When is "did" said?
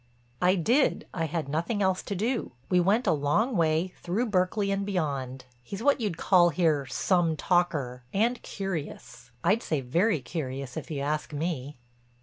0.55-1.05